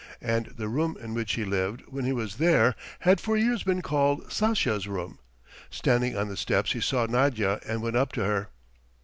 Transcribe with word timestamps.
And 0.23 0.47
the 0.47 0.67
room 0.67 0.97
in 0.99 1.13
which 1.13 1.33
he 1.33 1.45
lived 1.45 1.81
when 1.87 2.05
he 2.05 2.11
was 2.11 2.37
there 2.37 2.73
had 3.01 3.21
for 3.21 3.37
years 3.37 3.61
been 3.61 3.83
called 3.83 4.31
Sasha's 4.31 4.87
room. 4.87 5.19
Standing 5.69 6.17
on 6.17 6.27
the 6.27 6.35
steps 6.37 6.71
he 6.71 6.81
saw 6.81 7.05
Nadya, 7.05 7.59
and 7.67 7.83
went 7.83 7.95
up 7.97 8.11
to 8.13 8.25
her. 8.25 8.49